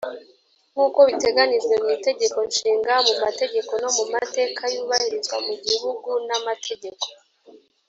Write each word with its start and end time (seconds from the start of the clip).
nk 0.73 0.79
uko 0.85 0.99
biteganijwe 1.09 1.73
mu 1.83 1.89
itegeko 1.97 2.37
nshinga 2.49 2.93
mu 3.07 3.13
mategeko 3.23 3.71
no 3.81 3.89
mu 3.97 4.03
mateka 4.15 4.61
yubahirizwa 4.73 5.35
mu 5.47 5.53
gihugu 5.67 6.09
n 6.27 6.29
amategeko 6.39 7.05